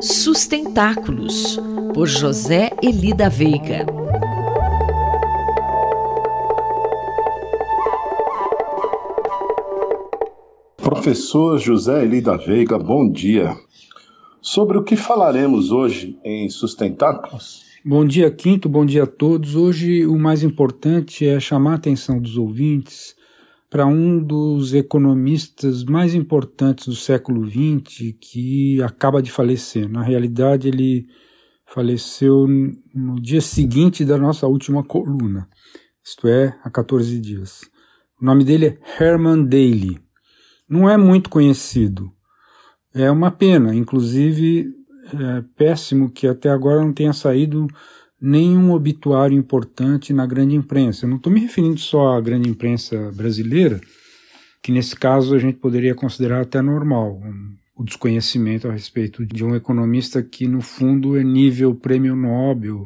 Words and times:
Sustentáculos, 0.00 1.58
por 1.94 2.06
José 2.06 2.70
Elida 2.82 3.30
Veiga. 3.30 3.86
Professor 10.76 11.58
José 11.58 12.04
Elida 12.04 12.36
Veiga, 12.36 12.78
bom 12.78 13.10
dia. 13.10 13.56
Sobre 14.42 14.76
o 14.76 14.84
que 14.84 14.96
falaremos 14.96 15.72
hoje 15.72 16.18
em 16.22 16.50
Sustentáculos? 16.50 17.64
Bom 17.82 18.04
dia, 18.04 18.30
Quinto, 18.30 18.68
bom 18.68 18.84
dia 18.84 19.04
a 19.04 19.06
todos. 19.06 19.56
Hoje 19.56 20.04
o 20.04 20.18
mais 20.18 20.42
importante 20.42 21.26
é 21.26 21.40
chamar 21.40 21.72
a 21.72 21.76
atenção 21.76 22.20
dos 22.20 22.36
ouvintes 22.36 23.15
para 23.68 23.86
um 23.86 24.22
dos 24.22 24.74
economistas 24.74 25.84
mais 25.84 26.14
importantes 26.14 26.86
do 26.86 26.94
século 26.94 27.46
XX 27.46 28.14
que 28.20 28.80
acaba 28.82 29.20
de 29.20 29.30
falecer. 29.30 29.88
Na 29.88 30.02
realidade, 30.02 30.68
ele 30.68 31.06
faleceu 31.66 32.46
no 32.94 33.20
dia 33.20 33.40
seguinte 33.40 34.04
da 34.04 34.16
nossa 34.16 34.46
última 34.46 34.84
coluna, 34.84 35.48
isto 36.04 36.28
é, 36.28 36.56
há 36.62 36.70
14 36.70 37.18
dias. 37.18 37.62
O 38.20 38.24
nome 38.24 38.44
dele 38.44 38.66
é 38.66 39.02
Herman 39.02 39.44
Daly. 39.44 40.00
Não 40.68 40.88
é 40.88 40.96
muito 40.96 41.28
conhecido. 41.28 42.10
É 42.94 43.10
uma 43.10 43.30
pena, 43.30 43.74
inclusive 43.74 44.66
é 45.12 45.42
péssimo 45.56 46.10
que 46.10 46.26
até 46.26 46.48
agora 46.48 46.80
não 46.80 46.92
tenha 46.92 47.12
saído 47.12 47.66
nenhum 48.20 48.72
obituário 48.72 49.36
importante 49.36 50.12
na 50.12 50.26
grande 50.26 50.54
imprensa. 50.54 51.04
Eu 51.04 51.10
não 51.10 51.16
estou 51.16 51.32
me 51.32 51.40
referindo 51.40 51.78
só 51.78 52.16
à 52.16 52.20
grande 52.20 52.48
imprensa 52.48 53.10
brasileira, 53.12 53.80
que 54.62 54.72
nesse 54.72 54.96
caso 54.96 55.34
a 55.34 55.38
gente 55.38 55.58
poderia 55.58 55.94
considerar 55.94 56.40
até 56.40 56.60
normal, 56.62 57.20
um, 57.22 57.56
o 57.76 57.84
desconhecimento 57.84 58.68
a 58.68 58.72
respeito 58.72 59.24
de 59.24 59.44
um 59.44 59.54
economista 59.54 60.22
que, 60.22 60.48
no 60.48 60.60
fundo, 60.60 61.16
é 61.16 61.22
nível 61.22 61.74
prêmio 61.74 62.16
Nobel, 62.16 62.84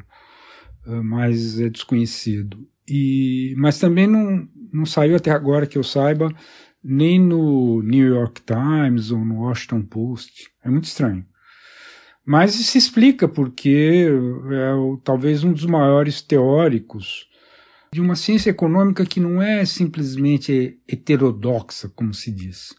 uh, 0.87 1.03
mas 1.03 1.61
é 1.61 1.69
desconhecido. 1.69 2.67
E, 2.89 3.55
mas 3.56 3.78
também 3.78 4.09
não, 4.09 4.48
não 4.72 4.84
saiu 4.84 5.15
até 5.15 5.31
agora 5.31 5.67
que 5.67 5.78
eu 5.78 5.84
saiba 5.84 6.34
nem 6.83 7.20
no 7.20 7.83
New 7.83 8.06
York 8.06 8.42
Times 8.42 9.11
ou 9.12 9.25
no 9.25 9.42
Washington 9.42 9.83
Post. 9.83 10.50
É 10.65 10.69
muito 10.69 10.84
estranho. 10.84 11.25
Mas 12.25 12.53
se 12.53 12.79
explica 12.79 13.27
porque 13.27 14.07
é 14.53 14.73
o, 14.75 14.99
talvez 15.03 15.43
um 15.43 15.53
dos 15.53 15.65
maiores 15.65 16.21
teóricos 16.21 17.29
de 17.93 18.01
uma 18.01 18.15
ciência 18.15 18.51
econômica 18.51 19.05
que 19.05 19.19
não 19.19 19.43
é 19.43 19.65
simplesmente 19.65 20.79
heterodoxa, 20.87 21.89
como 21.89 22.15
se 22.15 22.31
diz. 22.31 22.75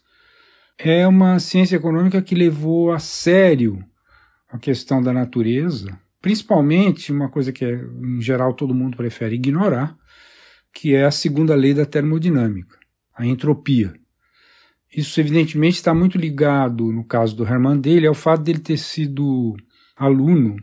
É 0.78 1.06
uma 1.06 1.38
ciência 1.38 1.76
econômica 1.76 2.22
que 2.22 2.34
levou 2.34 2.92
a 2.92 2.98
sério 2.98 3.84
a 4.48 4.58
questão 4.58 5.02
da 5.02 5.12
natureza, 5.12 5.98
principalmente 6.20 7.12
uma 7.12 7.28
coisa 7.28 7.52
que 7.52 7.64
em 7.64 8.20
geral 8.20 8.54
todo 8.54 8.74
mundo 8.74 8.96
prefere 8.96 9.34
ignorar, 9.34 9.96
que 10.72 10.94
é 10.94 11.04
a 11.04 11.10
segunda 11.10 11.54
lei 11.54 11.74
da 11.74 11.84
termodinâmica, 11.84 12.78
a 13.14 13.26
entropia. 13.26 13.92
Isso, 14.94 15.18
evidentemente, 15.20 15.76
está 15.76 15.94
muito 15.94 16.18
ligado, 16.18 16.92
no 16.92 17.04
caso 17.04 17.34
do 17.34 17.44
Hermann 17.44 17.80
Daly, 17.80 18.06
ao 18.06 18.14
fato 18.14 18.42
dele 18.42 18.58
ter 18.58 18.76
sido 18.76 19.56
aluno 19.96 20.56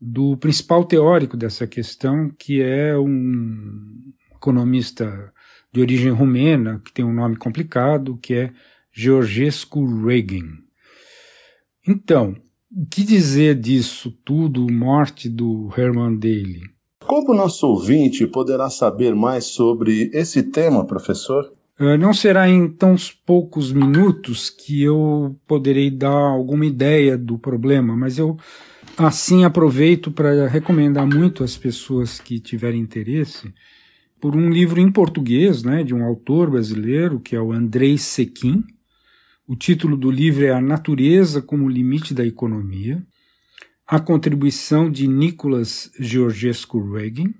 do 0.00 0.36
principal 0.38 0.84
teórico 0.84 1.36
dessa 1.36 1.66
questão, 1.66 2.30
que 2.38 2.62
é 2.62 2.96
um 2.96 4.12
economista 4.34 5.30
de 5.70 5.80
origem 5.80 6.10
rumena, 6.10 6.80
que 6.82 6.92
tem 6.92 7.04
um 7.04 7.12
nome 7.12 7.36
complicado, 7.36 8.16
que 8.16 8.34
é 8.34 8.52
Georgescu 8.92 9.84
Reagan. 10.06 10.58
Então, 11.86 12.34
o 12.74 12.86
que 12.86 13.04
dizer 13.04 13.56
disso 13.56 14.10
tudo, 14.24 14.72
morte 14.72 15.28
do 15.28 15.68
Hermann 15.76 16.16
Daly? 16.16 16.62
Como 17.04 17.32
o 17.32 17.36
nosso 17.36 17.66
ouvinte 17.66 18.26
poderá 18.26 18.70
saber 18.70 19.14
mais 19.14 19.44
sobre 19.44 20.10
esse 20.14 20.42
tema, 20.44 20.86
professor? 20.86 21.52
Ah, 21.82 21.96
não 21.96 22.12
será 22.12 22.46
em 22.46 22.68
tão 22.68 22.94
poucos 23.24 23.72
minutos 23.72 24.50
que 24.50 24.82
eu 24.82 25.34
poderei 25.46 25.90
dar 25.90 26.10
alguma 26.10 26.66
ideia 26.66 27.16
do 27.16 27.38
problema, 27.38 27.96
mas 27.96 28.18
eu 28.18 28.36
assim 28.98 29.44
aproveito 29.44 30.10
para 30.10 30.46
recomendar 30.46 31.06
muito 31.06 31.42
às 31.42 31.56
pessoas 31.56 32.20
que 32.20 32.38
tiverem 32.38 32.82
interesse 32.82 33.50
por 34.20 34.36
um 34.36 34.50
livro 34.50 34.78
em 34.78 34.92
português, 34.92 35.62
né, 35.62 35.82
de 35.82 35.94
um 35.94 36.04
autor 36.04 36.50
brasileiro 36.50 37.18
que 37.18 37.34
é 37.34 37.40
o 37.40 37.50
Andrei 37.50 37.96
Sequin. 37.96 38.62
O 39.48 39.56
título 39.56 39.96
do 39.96 40.10
livro 40.10 40.44
é 40.44 40.50
A 40.50 40.60
Natureza 40.60 41.40
como 41.40 41.66
Limite 41.66 42.12
da 42.12 42.26
Economia. 42.26 43.02
A 43.86 43.98
contribuição 43.98 44.90
de 44.90 45.08
Nicolas 45.08 45.90
Georgescu 45.98 46.92
Reagan. 46.92 47.32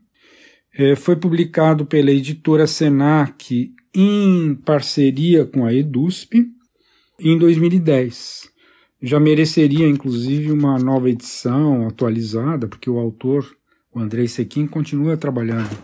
É, 0.75 0.97
foi 0.97 1.15
publicado 1.15 1.85
pela 1.85 2.11
editora 2.11 2.67
Senac 2.67 3.75
em 3.95 4.55
parceria 4.55 5.45
com 5.45 5.65
a 5.65 5.75
EDUSP 5.75 6.47
em 7.19 7.39
2010. 7.39 8.49
Já 9.03 9.19
mereceria, 9.19 9.89
inclusive, 9.89 10.53
uma 10.53 10.79
nova 10.79 11.09
edição 11.09 11.87
atualizada, 11.87 12.69
porque 12.69 12.89
o 12.89 12.99
autor, 12.99 13.57
o 13.93 13.99
Andrei 13.99 14.29
Sequim, 14.29 14.67
continua 14.67 15.17
trabalhando 15.17 15.77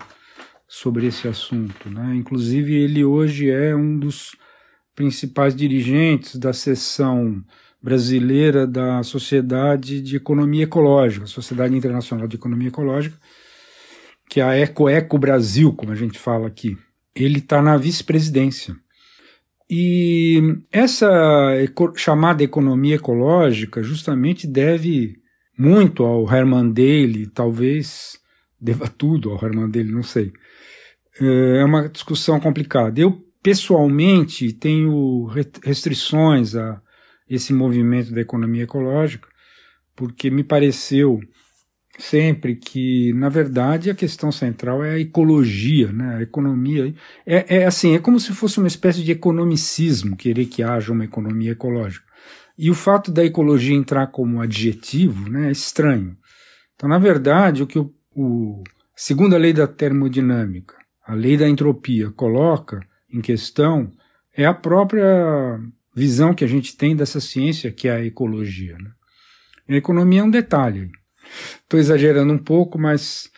sobre 0.69 1.07
esse 1.07 1.27
assunto. 1.27 1.89
Né? 1.89 2.15
Inclusive, 2.17 2.75
ele 2.75 3.05
hoje 3.05 3.51
é 3.51 3.75
um 3.75 3.99
dos 3.99 4.37
principais 4.95 5.55
dirigentes 5.55 6.37
da 6.37 6.53
seção 6.53 7.43
brasileira 7.83 8.67
da 8.67 9.03
Sociedade 9.03 10.01
de 10.01 10.17
Economia 10.17 10.65
Ecológica, 10.65 11.27
Sociedade 11.27 11.75
Internacional 11.75 12.27
de 12.27 12.37
Economia 12.37 12.69
Ecológica, 12.69 13.17
que 14.29 14.41
é 14.41 14.43
a 14.43 14.55
Eco 14.55 14.89
Eco 14.89 15.19
Brasil, 15.19 15.73
como 15.73 15.93
a 15.93 15.95
gente 15.95 16.19
fala 16.19 16.47
aqui 16.47 16.77
ele 17.17 17.39
está 17.39 17.63
na 17.63 17.77
vice-presidência. 17.77 18.77
E 19.69 20.41
essa 20.71 21.11
chamada 21.97 22.45
economia 22.45 22.97
ecológica 22.97 23.83
justamente 23.83 24.47
deve 24.47 25.17
muito 25.59 26.05
ao 26.05 26.31
Herman 26.33 26.71
Daly, 26.71 27.27
talvez 27.27 28.19
deva 28.61 28.87
tudo 28.87 29.31
ao 29.31 29.45
Herman 29.45 29.69
Daly, 29.71 29.91
não 29.91 30.03
sei. 30.03 30.33
É 31.21 31.65
uma 31.65 31.89
discussão 31.89 32.39
complicada. 32.39 33.01
Eu, 33.01 33.25
pessoalmente, 33.43 34.53
tenho 34.53 35.25
restrições 35.65 36.55
a 36.55 36.81
esse 37.29 37.53
movimento 37.53 38.13
da 38.13 38.21
economia 38.21 38.65
ecológica, 38.65 39.29
porque 39.97 40.31
me 40.31 40.45
pareceu 40.45 41.19
sempre 41.99 42.57
que, 42.57 43.13
na 43.15 43.29
verdade, 43.29 43.91
a 43.91 43.95
questão 43.95 44.31
central 44.31 44.85
é 44.85 44.91
a 44.91 44.99
ecologia, 44.99 45.91
né? 45.93 46.17
a 46.17 46.23
economia. 46.23 46.95
É, 47.25 47.59
é 47.59 47.67
assim, 47.67 47.95
é 47.95 47.99
como 47.99 48.21
se 48.21 48.33
fosse 48.33 48.59
uma 48.59 48.69
espécie 48.69 49.03
de 49.03 49.13
economicismo 49.13 50.17
querer 50.17 50.47
que 50.47 50.63
haja 50.63 50.93
uma 50.93 51.05
economia 51.05 51.53
ecológica. 51.53 52.05
E 52.59 52.71
o 52.71 52.75
fato 52.75 53.11
da 53.11 53.25
ecologia 53.25 53.77
entrar 53.77 54.07
como 54.09 54.41
adjetivo 54.41 55.29
né, 55.29 55.49
é 55.49 55.53
estranho. 55.53 56.17
Então, 56.75 56.89
na 56.89 56.99
verdade, 56.99 57.63
o 57.63 57.67
que 57.67 57.79
o, 57.79 57.93
o 58.15 58.63
segunda 58.95 59.37
lei 59.37 59.53
da 59.53 59.67
termodinâmica, 59.67 60.75
a 61.07 61.15
lei 61.15 61.37
da 61.37 61.49
entropia, 61.49 62.11
coloca 62.11 62.81
em 63.13 63.21
questão 63.21 63.93
é 64.35 64.45
a 64.45 64.55
própria 64.55 65.59
visão 65.95 66.35
que 66.35 66.45
a 66.45 66.47
gente 66.47 66.77
tem 66.77 66.95
dessa 66.95 67.21
ciência 67.21 67.73
que 67.73 67.89
é 67.89 67.93
a 67.93 68.05
ecologia. 68.05 68.77
Né? 68.79 68.91
A 69.69 69.75
economia 69.75 70.21
é 70.21 70.25
um 70.25 70.31
detalhe. 70.31 70.91
Estou 71.63 71.79
exagerando 71.79 72.33
um 72.33 72.39
pouco, 72.39 72.79
mas 72.79 73.31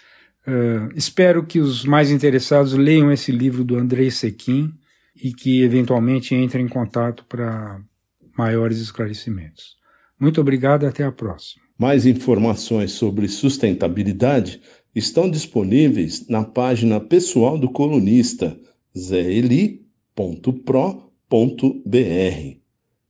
uh, 0.46 0.88
espero 0.94 1.44
que 1.44 1.58
os 1.58 1.84
mais 1.84 2.10
interessados 2.10 2.72
leiam 2.72 3.10
esse 3.12 3.32
livro 3.32 3.64
do 3.64 3.76
Andrei 3.76 4.10
Sequin 4.10 4.72
e 5.16 5.32
que 5.32 5.62
eventualmente 5.62 6.34
entrem 6.34 6.66
em 6.66 6.68
contato 6.68 7.24
para 7.26 7.80
maiores 8.36 8.78
esclarecimentos. 8.78 9.76
Muito 10.18 10.40
obrigado 10.40 10.84
e 10.84 10.86
até 10.86 11.04
a 11.04 11.12
próxima. 11.12 11.62
Mais 11.78 12.06
informações 12.06 12.92
sobre 12.92 13.28
sustentabilidade 13.28 14.60
estão 14.94 15.30
disponíveis 15.30 16.28
na 16.28 16.44
página 16.44 17.00
pessoal 17.00 17.56
do 17.56 17.70
colunista 17.70 18.58
zeli.pro.br. 18.96 19.78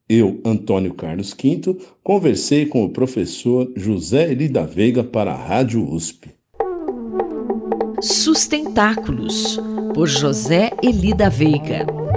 Eu, 0.08 0.40
Antônio 0.42 0.94
Carlos 0.94 1.34
Quinto, 1.34 1.76
conversei 2.02 2.64
com 2.64 2.82
o 2.82 2.88
professor 2.88 3.70
José 3.76 4.32
Eli 4.32 4.48
da 4.48 4.64
Veiga 4.64 5.04
para 5.04 5.32
a 5.32 5.36
Rádio 5.36 5.86
USP. 5.86 6.30
Sustentáculos, 8.00 9.60
por 9.94 10.08
José 10.08 10.70
Eli 10.82 11.12
da 11.12 11.28
Veiga. 11.28 12.07